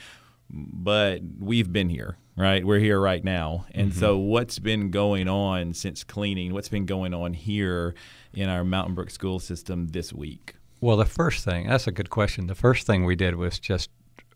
but 0.49 1.21
we've 1.39 1.71
been 1.71 1.89
here 1.89 2.17
right? 2.37 2.65
We're 2.65 2.79
here 2.79 2.99
right 2.99 3.23
now. 3.23 3.65
And 3.71 3.91
mm-hmm. 3.91 3.99
so, 3.99 4.17
what's 4.17 4.57
been 4.57 4.89
going 4.89 5.27
on 5.27 5.73
since 5.73 6.03
cleaning? 6.03 6.53
What's 6.53 6.69
been 6.69 6.85
going 6.85 7.13
on 7.13 7.33
here 7.33 7.93
in 8.33 8.49
our 8.49 8.63
Mountain 8.63 8.95
Brook 8.95 9.09
school 9.09 9.39
system 9.39 9.89
this 9.89 10.13
week? 10.13 10.55
Well, 10.79 10.97
the 10.97 11.05
first 11.05 11.45
thing, 11.45 11.67
that's 11.67 11.85
a 11.85 11.91
good 11.91 12.09
question. 12.09 12.47
The 12.47 12.55
first 12.55 12.87
thing 12.87 13.05
we 13.05 13.15
did 13.15 13.35
was 13.35 13.59
just 13.59 13.89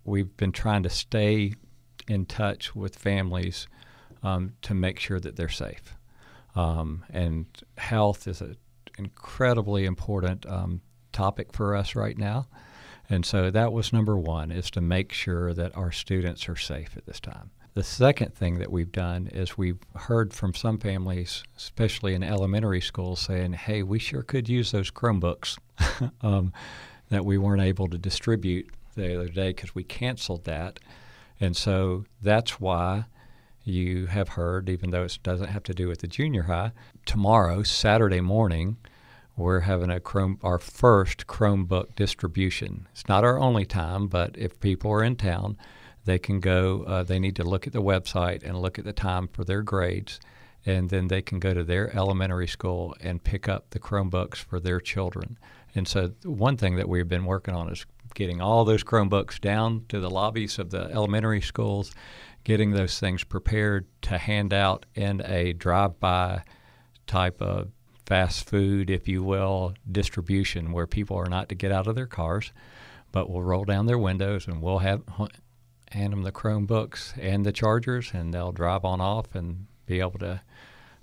we've 0.05 0.35
been 0.37 0.51
trying 0.51 0.83
to 0.83 0.89
stay 0.89 1.53
in 2.07 2.25
touch 2.25 2.75
with 2.75 2.95
families 2.95 3.67
um, 4.23 4.53
to 4.61 4.73
make 4.73 4.99
sure 4.99 5.19
that 5.19 5.35
they're 5.35 5.49
safe. 5.49 5.95
Um, 6.55 7.03
and 7.09 7.45
health 7.77 8.27
is 8.27 8.41
an 8.41 8.55
incredibly 8.97 9.85
important 9.85 10.45
um, 10.45 10.81
topic 11.11 11.51
for 11.51 11.75
us 11.75 11.95
right 11.95 12.17
now. 12.17 12.47
And 13.09 13.25
so 13.25 13.51
that 13.51 13.73
was 13.73 13.93
number 13.93 14.17
one, 14.17 14.51
is 14.51 14.71
to 14.71 14.81
make 14.81 15.11
sure 15.11 15.53
that 15.53 15.75
our 15.75 15.91
students 15.91 16.47
are 16.49 16.55
safe 16.55 16.95
at 16.97 17.05
this 17.05 17.19
time. 17.19 17.51
The 17.75 17.83
second 17.83 18.33
thing 18.33 18.59
that 18.59 18.71
we've 18.71 18.91
done 18.91 19.27
is 19.27 19.57
we've 19.57 19.81
heard 19.95 20.33
from 20.33 20.53
some 20.53 20.79
families, 20.79 21.43
especially 21.57 22.13
in 22.13 22.23
elementary 22.23 22.79
schools, 22.79 23.19
saying, 23.19 23.53
hey, 23.53 23.83
we 23.83 23.99
sure 23.99 24.23
could 24.23 24.47
use 24.47 24.71
those 24.71 24.89
Chromebooks 24.89 25.57
um, 26.21 26.53
that 27.09 27.25
we 27.25 27.37
weren't 27.37 27.61
able 27.61 27.89
to 27.89 27.97
distribute 27.97 28.69
the 28.95 29.15
other 29.15 29.29
day 29.29 29.49
because 29.49 29.75
we 29.75 29.83
canceled 29.83 30.45
that. 30.45 30.79
And 31.39 31.55
so 31.55 32.05
that's 32.21 32.59
why 32.59 33.05
you 33.63 34.05
have 34.05 34.29
heard, 34.29 34.69
even 34.69 34.91
though 34.91 35.03
it 35.03 35.19
doesn't 35.23 35.49
have 35.49 35.63
to 35.63 35.73
do 35.73 35.87
with 35.87 35.99
the 35.99 36.07
junior 36.07 36.43
high, 36.43 36.71
tomorrow, 37.05 37.63
Saturday 37.63 38.21
morning, 38.21 38.77
we're 39.35 39.61
having 39.61 39.89
a 39.89 39.99
Chrome, 39.99 40.39
our 40.43 40.59
first 40.59 41.27
Chromebook 41.27 41.95
distribution. 41.95 42.87
It's 42.91 43.07
not 43.09 43.25
our 43.25 43.37
only 43.39 43.65
time, 43.65 44.07
but 44.07 44.37
if 44.37 44.59
people 44.59 44.91
are 44.91 45.03
in 45.03 45.17
town, 45.17 45.57
they 46.05 46.19
can 46.19 46.39
go. 46.39 46.83
Uh, 46.83 47.03
they 47.03 47.19
need 47.19 47.35
to 47.35 47.43
look 47.43 47.67
at 47.67 47.73
the 47.73 47.81
website 47.81 48.43
and 48.43 48.61
look 48.61 48.79
at 48.79 48.85
the 48.85 48.93
time 48.93 49.27
for 49.27 49.43
their 49.43 49.61
grades, 49.61 50.19
and 50.65 50.89
then 50.89 51.07
they 51.07 51.21
can 51.21 51.39
go 51.39 51.53
to 51.53 51.63
their 51.63 51.93
elementary 51.95 52.47
school 52.47 52.95
and 53.01 53.23
pick 53.23 53.49
up 53.49 53.71
the 53.71 53.79
Chromebooks 53.79 54.37
for 54.37 54.59
their 54.59 54.79
children. 54.79 55.37
And 55.73 55.87
so, 55.87 56.13
one 56.23 56.55
thing 56.55 56.75
that 56.77 56.87
we've 56.87 57.09
been 57.09 57.25
working 57.25 57.55
on 57.55 57.69
is 57.69 57.85
getting 58.15 58.41
all 58.41 58.65
those 58.65 58.83
Chromebooks 58.83 59.39
down 59.39 59.85
to 59.89 59.99
the 59.99 60.09
lobbies 60.09 60.57
of 60.57 60.71
the 60.71 60.89
elementary 60.91 61.41
schools, 61.41 61.93
getting 62.43 62.71
those 62.71 62.99
things 62.99 63.23
prepared 63.23 63.85
to 64.01 64.17
hand 64.17 64.53
out 64.53 64.87
in 64.95 65.21
a 65.25 65.53
drive 65.53 65.99
by 65.99 66.41
type 67.05 67.41
of 67.41 67.69
fast 68.07 68.49
food, 68.49 68.89
if 68.89 69.07
you 69.07 69.23
will, 69.23 69.73
distribution 69.91 70.71
where 70.71 70.87
people 70.87 71.17
are 71.17 71.29
not 71.29 71.49
to 71.49 71.55
get 71.55 71.71
out 71.71 71.87
of 71.87 71.95
their 71.95 72.07
cars, 72.07 72.51
but 73.11 73.29
will 73.29 73.43
roll 73.43 73.63
down 73.65 73.85
their 73.85 73.97
windows 73.97 74.47
and 74.47 74.61
we'll 74.61 74.79
have 74.79 75.03
hand 75.91 76.13
them 76.13 76.23
the 76.23 76.31
Chromebooks 76.31 77.13
and 77.19 77.45
the 77.45 77.51
chargers, 77.51 78.11
and 78.13 78.33
they'll 78.33 78.51
drive 78.51 78.83
on 78.83 78.99
off 79.01 79.33
and 79.35 79.67
be 79.85 79.99
able 79.99 80.19
to 80.19 80.41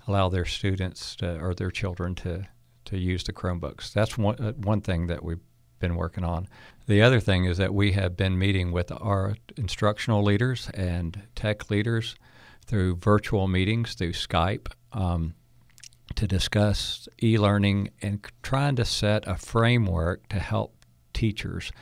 allow 0.07 0.29
their 0.29 0.45
students 0.45 1.15
to, 1.15 1.39
or 1.39 1.53
their 1.53 1.71
children 1.71 2.15
to 2.15 2.47
to 2.85 2.97
use 2.97 3.23
the 3.23 3.31
Chromebooks. 3.31 3.93
That's 3.93 4.17
one 4.17 4.35
uh, 4.35 4.53
one 4.53 4.81
thing 4.81 5.07
that 5.07 5.23
we've 5.23 5.39
been 5.83 5.95
working 5.95 6.23
on. 6.23 6.47
The 6.87 7.01
other 7.01 7.19
thing 7.19 7.43
is 7.43 7.57
that 7.57 7.73
we 7.73 7.91
have 7.91 8.15
been 8.15 8.39
meeting 8.39 8.71
with 8.71 8.89
our 8.89 9.35
instructional 9.57 10.23
leaders 10.23 10.69
and 10.73 11.23
tech 11.35 11.69
leaders 11.69 12.15
through 12.65 12.95
virtual 12.95 13.49
meetings 13.49 13.93
through 13.93 14.13
Skype 14.13 14.71
um, 14.93 15.33
to 16.15 16.25
discuss 16.25 17.09
e-learning 17.21 17.89
and 18.01 18.25
trying 18.41 18.77
to 18.77 18.85
set 18.85 19.27
a 19.27 19.35
framework 19.35 20.29
to 20.29 20.39
help 20.39 20.73
teachers 21.11 21.73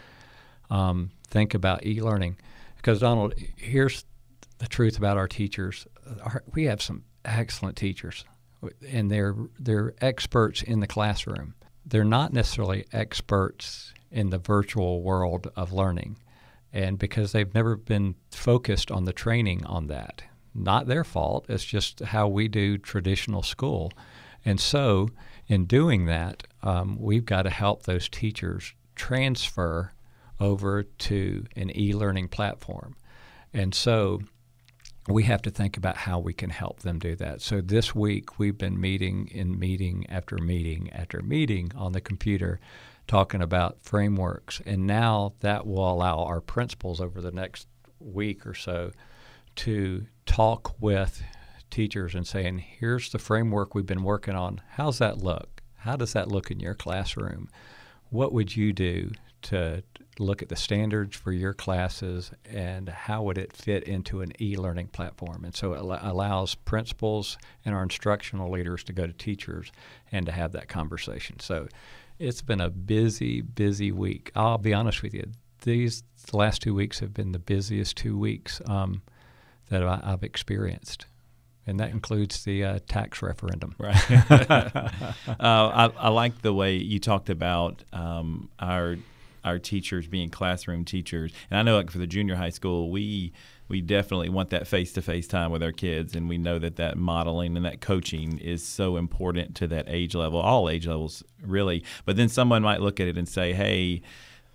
um, 0.71 1.11
think 1.27 1.53
about 1.53 1.85
e-learning. 1.85 2.37
Because 2.77 3.01
Donald, 3.01 3.35
here's 3.55 4.03
the 4.57 4.67
truth 4.67 4.97
about 4.97 5.17
our 5.17 5.27
teachers: 5.27 5.85
our, 6.23 6.43
we 6.55 6.63
have 6.65 6.81
some 6.81 7.03
excellent 7.23 7.77
teachers, 7.77 8.25
and 8.89 9.11
they're 9.11 9.35
they're 9.59 9.93
experts 10.01 10.63
in 10.63 10.79
the 10.79 10.87
classroom 10.87 11.53
they're 11.85 12.03
not 12.03 12.33
necessarily 12.33 12.85
experts 12.91 13.93
in 14.11 14.29
the 14.29 14.37
virtual 14.37 15.01
world 15.01 15.51
of 15.55 15.71
learning. 15.71 16.17
And 16.73 16.97
because 16.97 17.31
they've 17.31 17.53
never 17.53 17.75
been 17.75 18.15
focused 18.31 18.91
on 18.91 19.05
the 19.05 19.13
training 19.13 19.65
on 19.65 19.87
that. 19.87 20.23
Not 20.53 20.87
their 20.87 21.03
fault, 21.03 21.45
it's 21.49 21.65
just 21.65 21.99
how 21.99 22.27
we 22.27 22.47
do 22.47 22.77
traditional 22.77 23.43
school. 23.43 23.91
And 24.43 24.59
so, 24.59 25.09
in 25.47 25.65
doing 25.65 26.05
that, 26.05 26.43
um, 26.63 26.97
we've 26.99 27.25
got 27.25 27.43
to 27.43 27.49
help 27.49 27.83
those 27.83 28.09
teachers 28.09 28.73
transfer 28.95 29.93
over 30.39 30.83
to 30.83 31.45
an 31.55 31.75
e 31.77 31.93
learning 31.93 32.27
platform. 32.27 32.95
And 33.53 33.73
so, 33.73 34.21
we 35.07 35.23
have 35.23 35.41
to 35.41 35.49
think 35.49 35.77
about 35.77 35.97
how 35.97 36.19
we 36.19 36.33
can 36.33 36.49
help 36.49 36.81
them 36.81 36.99
do 36.99 37.15
that. 37.15 37.41
So 37.41 37.61
this 37.61 37.95
week 37.95 38.37
we've 38.37 38.57
been 38.57 38.79
meeting 38.79 39.27
in 39.31 39.57
meeting 39.57 40.05
after 40.09 40.37
meeting 40.37 40.91
after 40.93 41.21
meeting 41.21 41.71
on 41.75 41.93
the 41.93 42.01
computer 42.01 42.59
talking 43.07 43.41
about 43.41 43.81
frameworks. 43.81 44.61
And 44.65 44.85
now 44.85 45.33
that 45.39 45.65
will 45.65 45.91
allow 45.91 46.19
our 46.23 46.39
principals 46.39 47.01
over 47.01 47.19
the 47.19 47.31
next 47.31 47.67
week 47.99 48.45
or 48.45 48.53
so 48.53 48.91
to 49.55 50.05
talk 50.25 50.75
with 50.79 51.23
teachers 51.69 52.13
and 52.13 52.27
saying 52.27 52.59
here's 52.59 53.11
the 53.11 53.19
framework 53.19 53.73
we've 53.73 53.85
been 53.85 54.03
working 54.03 54.35
on. 54.35 54.61
How's 54.71 54.99
that 54.99 55.17
look? 55.17 55.61
How 55.77 55.95
does 55.95 56.13
that 56.13 56.27
look 56.27 56.51
in 56.51 56.59
your 56.59 56.75
classroom? 56.75 57.49
What 58.09 58.33
would 58.33 58.55
you 58.55 58.71
do 58.71 59.11
to 59.43 59.83
look 60.19 60.41
at 60.41 60.49
the 60.49 60.55
standards 60.55 61.15
for 61.15 61.31
your 61.31 61.53
classes 61.53 62.31
and 62.45 62.89
how 62.89 63.23
would 63.23 63.37
it 63.37 63.53
fit 63.53 63.83
into 63.83 64.21
an 64.21 64.31
e-learning 64.41 64.87
platform. 64.87 65.43
And 65.45 65.55
so 65.55 65.73
it 65.73 65.79
allows 65.79 66.55
principals 66.55 67.37
and 67.65 67.73
our 67.73 67.83
instructional 67.83 68.51
leaders 68.51 68.83
to 68.85 68.93
go 68.93 69.07
to 69.07 69.13
teachers 69.13 69.71
and 70.11 70.25
to 70.25 70.31
have 70.31 70.51
that 70.51 70.67
conversation. 70.67 71.39
So 71.39 71.67
it's 72.19 72.41
been 72.41 72.61
a 72.61 72.69
busy, 72.69 73.41
busy 73.41 73.91
week. 73.91 74.31
I'll 74.35 74.57
be 74.57 74.73
honest 74.73 75.01
with 75.01 75.13
you. 75.13 75.31
These 75.63 76.03
the 76.27 76.37
last 76.37 76.61
two 76.61 76.73
weeks 76.73 76.99
have 76.99 77.13
been 77.13 77.31
the 77.31 77.39
busiest 77.39 77.97
two 77.97 78.17
weeks 78.17 78.61
um, 78.67 79.01
that 79.69 79.83
I, 79.83 80.01
have 80.05 80.23
experienced 80.23 81.05
and 81.65 81.79
that 81.79 81.91
includes 81.91 82.43
the 82.43 82.63
uh, 82.63 82.79
tax 82.87 83.21
referendum. 83.21 83.75
Right. 83.77 84.11
uh, 84.31 85.03
I, 85.39 85.91
I, 85.97 86.09
like 86.09 86.41
the 86.41 86.53
way 86.53 86.75
you 86.75 86.99
talked 86.99 87.29
about 87.29 87.83
um, 87.93 88.49
our 88.59 88.97
our 89.43 89.59
teachers 89.59 90.07
being 90.07 90.29
classroom 90.29 90.85
teachers. 90.85 91.31
And 91.49 91.59
I 91.59 91.63
know 91.63 91.77
like 91.77 91.91
for 91.91 91.97
the 91.97 92.07
junior 92.07 92.35
high 92.35 92.49
school, 92.49 92.89
we 92.89 93.33
we 93.71 93.79
definitely 93.79 94.27
want 94.27 94.49
that 94.49 94.67
face 94.67 94.91
to 94.93 95.01
face 95.01 95.27
time 95.27 95.49
with 95.49 95.63
our 95.63 95.71
kids, 95.71 96.13
and 96.13 96.27
we 96.27 96.37
know 96.37 96.59
that 96.59 96.75
that 96.75 96.97
modeling 96.97 97.55
and 97.55 97.65
that 97.65 97.79
coaching 97.79 98.37
is 98.37 98.61
so 98.61 98.97
important 98.97 99.55
to 99.55 99.67
that 99.67 99.85
age 99.87 100.13
level, 100.13 100.39
all 100.41 100.69
age 100.69 100.85
levels 100.87 101.23
really. 101.41 101.83
But 102.05 102.17
then 102.17 102.27
someone 102.27 102.61
might 102.61 102.81
look 102.81 102.99
at 102.99 103.07
it 103.07 103.17
and 103.17 103.27
say, 103.27 103.53
hey. 103.53 104.01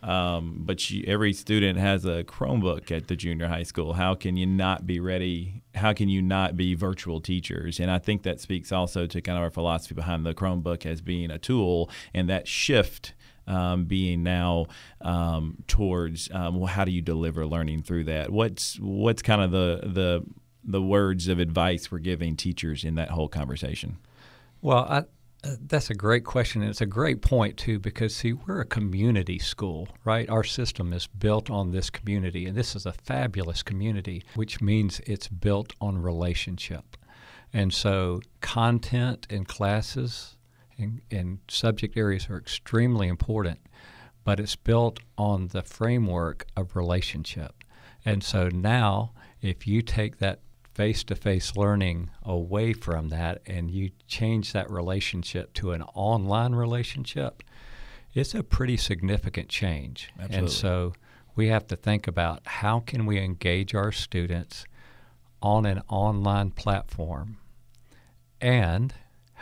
Um, 0.03 0.59
but 0.61 0.89
you, 0.91 1.03
every 1.09 1.33
student 1.33 1.79
has 1.79 2.05
a 2.05 2.23
Chromebook 2.23 2.93
at 2.93 3.09
the 3.09 3.17
junior 3.17 3.49
high 3.49 3.65
school. 3.65 3.95
How 3.95 4.15
can 4.15 4.37
you 4.37 4.47
not 4.47 4.87
be 4.87 5.01
ready? 5.01 5.63
How 5.75 5.95
can 5.95 6.09
you 6.09 6.23
not 6.23 6.57
be 6.57 6.75
virtual 6.75 7.21
teachers? 7.21 7.81
And 7.81 7.91
I 7.91 7.99
think 7.99 8.23
that 8.23 8.39
speaks 8.39 8.71
also 8.71 9.07
to 9.07 9.21
kind 9.21 9.37
of 9.39 9.43
our 9.43 9.51
philosophy 9.51 9.95
behind 9.95 10.25
the 10.25 10.35
Chromebook 10.35 10.87
as 10.87 11.01
being 11.01 11.31
a 11.31 11.39
tool 11.39 11.91
and 12.15 12.29
that 12.29 12.47
shift 12.47 13.15
um, 13.47 13.85
being 13.85 14.23
now 14.23 14.67
um, 15.01 15.59
towards 15.67 16.31
um, 16.33 16.57
well, 16.57 16.67
how 16.67 16.85
do 16.85 16.91
you 16.91 17.03
deliver 17.03 17.47
learning 17.47 17.83
through 17.83 18.05
that? 18.05 18.31
What's 18.31 18.79
what's 18.81 19.23
kind 19.23 19.43
of 19.43 19.51
the 19.51 19.81
the 19.83 20.25
the 20.65 20.83
words 20.83 21.29
of 21.29 21.39
advice 21.39 21.91
we're 21.91 21.99
giving 21.99 22.37
teachers 22.37 22.85
in 22.85 22.97
that 22.97 23.11
whole 23.11 23.29
conversation? 23.29 23.99
Well, 24.61 24.85
I, 24.89 25.05
uh, 25.45 25.57
that's 25.67 25.91
a 25.91 25.95
great 25.95 26.25
question, 26.25 26.63
and 26.63 26.71
it's 26.71 26.81
a 26.81 26.87
great 26.87 27.23
point 27.23 27.57
too. 27.57 27.79
Because 27.79 28.17
see, 28.17 28.33
we're 28.33 28.61
a 28.61 28.67
community 28.67 29.39
school, 29.39 29.89
right? 30.05 30.29
Our 30.29 30.45
system 30.45 30.93
is 30.93 31.07
built 31.07 31.51
on 31.51 31.71
this 31.71 31.91
community, 31.91 32.47
and 32.47 32.57
this 32.57 32.75
is 32.75 32.87
a 32.87 32.93
fabulous 32.93 33.63
community, 33.63 34.25
which 34.35 34.61
means 34.61 35.01
it's 35.07 35.29
built 35.29 35.75
on 35.81 35.99
relationship. 35.99 36.97
And 37.53 37.73
so, 37.73 38.21
content 38.41 39.27
and 39.31 39.47
classes 39.47 40.36
and, 40.79 41.01
and 41.11 41.39
subject 41.49 41.97
areas 41.97 42.29
are 42.29 42.37
extremely 42.37 43.09
important, 43.09 43.61
but 44.25 44.41
it's 44.41 44.57
built 44.57 45.01
on 45.17 45.49
the 45.49 45.63
framework 45.63 46.47
of 46.57 46.77
relationship. 46.77 47.65
And 48.05 48.23
so 48.23 48.49
now, 48.49 49.13
if 49.41 49.67
you 49.67 49.83
take 49.83 50.19
that 50.19 50.41
face 50.75 51.03
to 51.05 51.17
face 51.17 51.57
learning 51.57 52.11
away 52.23 52.73
from 52.73 53.09
that 53.09 53.41
and 53.47 53.71
you 53.71 53.91
change 54.07 54.53
that 54.53 54.71
relationship 54.71 55.55
to 55.55 55.73
an 55.73 55.83
online 55.95 56.55
relationship, 56.55 57.43
it's 58.13 58.35
a 58.35 58.43
pretty 58.43 58.77
significant 58.77 59.49
change. 59.49 60.11
Absolutely. 60.19 60.39
And 60.39 60.51
so 60.51 60.93
we 61.35 61.49
have 61.49 61.67
to 61.69 61.77
think 61.77 62.07
about 62.07 62.41
how 62.45 62.81
can 62.81 63.07
we 63.07 63.19
engage 63.19 63.75
our 63.75 63.93
students 63.93 64.65
on 65.43 65.67
an 65.67 65.83
online 65.89 66.51
platform 66.51 67.39
and 68.41 68.95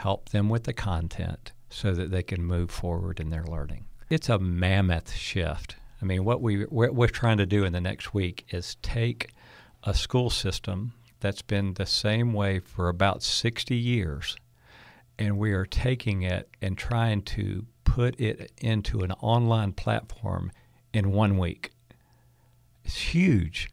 help 0.04 0.28
them 0.28 0.50
with 0.50 0.64
the 0.64 0.72
content 0.74 1.52
so 1.70 1.94
that 1.94 2.10
they 2.10 2.22
can 2.22 2.44
move 2.44 2.70
forward 2.70 3.18
in 3.18 3.30
their 3.30 3.44
learning. 3.44 3.86
It's 4.10 4.28
a 4.28 4.38
mammoth 4.38 5.14
shift. 5.14 5.76
I 6.02 6.04
mean, 6.04 6.26
what 6.26 6.42
we 6.42 6.66
we're 6.66 7.08
trying 7.08 7.38
to 7.38 7.46
do 7.46 7.64
in 7.64 7.72
the 7.72 7.80
next 7.80 8.12
week 8.12 8.44
is 8.50 8.76
take 8.82 9.30
a 9.82 9.94
school 9.94 10.28
system 10.28 10.92
that's 11.20 11.40
been 11.40 11.72
the 11.72 11.86
same 11.86 12.34
way 12.34 12.58
for 12.58 12.90
about 12.90 13.22
60 13.22 13.74
years. 13.74 14.36
And 15.18 15.38
we 15.38 15.52
are 15.52 15.64
taking 15.64 16.20
it 16.20 16.50
and 16.60 16.76
trying 16.76 17.22
to 17.22 17.64
put 17.84 18.20
it 18.20 18.52
into 18.58 19.00
an 19.00 19.12
online 19.12 19.72
platform 19.72 20.52
in 20.92 21.12
one 21.12 21.38
week. 21.38 21.70
It's 22.84 22.98
huge. 23.14 23.70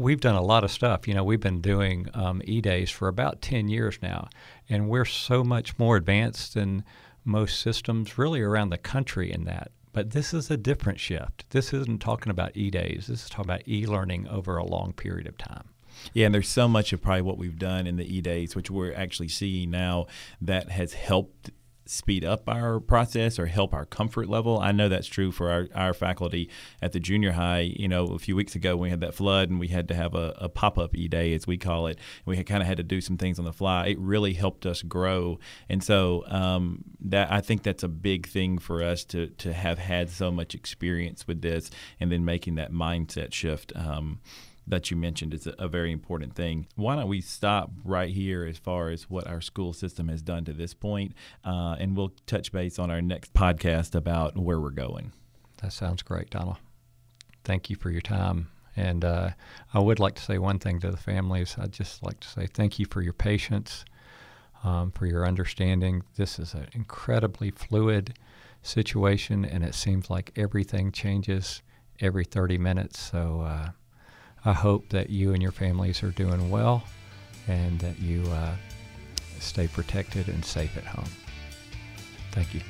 We've 0.00 0.18
done 0.18 0.34
a 0.34 0.40
lot 0.40 0.64
of 0.64 0.70
stuff. 0.70 1.06
You 1.06 1.12
know, 1.12 1.22
we've 1.22 1.40
been 1.40 1.60
doing 1.60 2.08
um, 2.14 2.40
e 2.46 2.62
days 2.62 2.88
for 2.88 3.06
about 3.06 3.42
10 3.42 3.68
years 3.68 3.98
now, 4.00 4.30
and 4.66 4.88
we're 4.88 5.04
so 5.04 5.44
much 5.44 5.78
more 5.78 5.98
advanced 5.98 6.54
than 6.54 6.84
most 7.22 7.60
systems 7.60 8.16
really 8.16 8.40
around 8.40 8.70
the 8.70 8.78
country 8.78 9.30
in 9.30 9.44
that. 9.44 9.72
But 9.92 10.12
this 10.12 10.32
is 10.32 10.50
a 10.50 10.56
different 10.56 11.00
shift. 11.00 11.44
This 11.50 11.74
isn't 11.74 12.00
talking 12.00 12.30
about 12.30 12.56
e 12.56 12.70
days, 12.70 13.08
this 13.08 13.24
is 13.24 13.28
talking 13.28 13.50
about 13.50 13.68
e 13.68 13.84
learning 13.84 14.26
over 14.28 14.56
a 14.56 14.64
long 14.64 14.94
period 14.94 15.26
of 15.26 15.36
time. 15.36 15.68
Yeah, 16.14 16.24
and 16.24 16.34
there's 16.34 16.48
so 16.48 16.66
much 16.66 16.94
of 16.94 17.02
probably 17.02 17.20
what 17.20 17.36
we've 17.36 17.58
done 17.58 17.86
in 17.86 17.96
the 17.96 18.16
e 18.16 18.22
days, 18.22 18.56
which 18.56 18.70
we're 18.70 18.94
actually 18.94 19.28
seeing 19.28 19.70
now, 19.70 20.06
that 20.40 20.70
has 20.70 20.94
helped 20.94 21.50
speed 21.90 22.24
up 22.24 22.48
our 22.48 22.78
process 22.78 23.38
or 23.38 23.46
help 23.46 23.74
our 23.74 23.84
comfort 23.84 24.28
level. 24.28 24.60
I 24.60 24.70
know 24.70 24.88
that's 24.88 25.08
true 25.08 25.32
for 25.32 25.50
our, 25.50 25.68
our 25.74 25.92
faculty 25.92 26.48
at 26.80 26.92
the 26.92 27.00
junior 27.00 27.32
high. 27.32 27.72
You 27.76 27.88
know, 27.88 28.06
a 28.06 28.18
few 28.18 28.36
weeks 28.36 28.54
ago 28.54 28.76
we 28.76 28.90
had 28.90 29.00
that 29.00 29.14
flood 29.14 29.50
and 29.50 29.58
we 29.58 29.68
had 29.68 29.88
to 29.88 29.94
have 29.94 30.14
a, 30.14 30.34
a 30.38 30.48
pop 30.48 30.78
up 30.78 30.96
e 30.96 31.08
day, 31.08 31.34
as 31.34 31.46
we 31.46 31.56
call 31.56 31.88
it. 31.88 31.98
We 32.24 32.42
kind 32.44 32.62
of 32.62 32.68
had 32.68 32.76
to 32.76 32.84
do 32.84 33.00
some 33.00 33.16
things 33.16 33.38
on 33.38 33.44
the 33.44 33.52
fly. 33.52 33.88
It 33.88 33.98
really 33.98 34.34
helped 34.34 34.66
us 34.66 34.82
grow. 34.82 35.40
And 35.68 35.82
so 35.82 36.24
um, 36.28 36.84
that 37.00 37.30
I 37.32 37.40
think 37.40 37.64
that's 37.64 37.82
a 37.82 37.88
big 37.88 38.28
thing 38.28 38.58
for 38.58 38.82
us 38.82 39.04
to, 39.06 39.26
to 39.26 39.52
have 39.52 39.78
had 39.78 40.10
so 40.10 40.30
much 40.30 40.54
experience 40.54 41.26
with 41.26 41.42
this 41.42 41.70
and 41.98 42.12
then 42.12 42.24
making 42.24 42.54
that 42.54 42.72
mindset 42.72 43.32
shift. 43.32 43.72
Um, 43.74 44.20
that 44.66 44.90
you 44.90 44.96
mentioned 44.96 45.34
is 45.34 45.48
a, 45.58 45.68
very 45.68 45.92
important 45.92 46.34
thing. 46.34 46.66
Why 46.76 46.96
don't 46.96 47.08
we 47.08 47.20
stop 47.20 47.70
right 47.84 48.10
here 48.10 48.44
as 48.44 48.58
far 48.58 48.90
as 48.90 49.10
what 49.10 49.26
our 49.26 49.40
school 49.40 49.72
system 49.72 50.08
has 50.08 50.22
done 50.22 50.44
to 50.44 50.52
this 50.52 50.74
point, 50.74 51.14
uh, 51.44 51.76
and 51.78 51.96
we'll 51.96 52.12
touch 52.26 52.52
base 52.52 52.78
on 52.78 52.90
our 52.90 53.02
next 53.02 53.32
podcast 53.34 53.94
about 53.94 54.36
where 54.36 54.60
we're 54.60 54.70
going. 54.70 55.12
That 55.62 55.72
sounds 55.72 56.02
great, 56.02 56.30
Donald. 56.30 56.56
Thank 57.44 57.70
you 57.70 57.76
for 57.76 57.90
your 57.90 58.00
time. 58.00 58.48
And 58.76 59.04
uh, 59.04 59.30
I 59.74 59.80
would 59.80 59.98
like 59.98 60.14
to 60.14 60.22
say 60.22 60.38
one 60.38 60.58
thing 60.58 60.80
to 60.80 60.90
the 60.90 60.96
families. 60.96 61.56
I'd 61.58 61.72
just 61.72 62.02
like 62.02 62.20
to 62.20 62.28
say 62.28 62.46
thank 62.46 62.78
you 62.78 62.86
for 62.86 63.02
your 63.02 63.12
patience, 63.12 63.84
um, 64.62 64.92
for 64.92 65.06
your 65.06 65.26
understanding. 65.26 66.02
This 66.16 66.38
is 66.38 66.54
an 66.54 66.68
incredibly 66.72 67.50
fluid 67.50 68.16
situation, 68.62 69.44
and 69.44 69.64
it 69.64 69.74
seems 69.74 70.10
like 70.10 70.32
everything 70.36 70.92
changes 70.92 71.62
every 72.00 72.24
30 72.24 72.58
minutes. 72.58 72.98
So 72.98 73.42
uh, 73.42 73.70
I 74.44 74.52
hope 74.52 74.88
that 74.90 75.10
you 75.10 75.32
and 75.32 75.42
your 75.42 75.52
families 75.52 76.02
are 76.02 76.10
doing 76.10 76.50
well 76.50 76.84
and 77.46 77.78
that 77.80 77.98
you 77.98 78.22
uh, 78.30 78.54
stay 79.38 79.68
protected 79.68 80.28
and 80.28 80.44
safe 80.44 80.76
at 80.76 80.84
home. 80.84 81.10
Thank 82.32 82.54
you. 82.54 82.60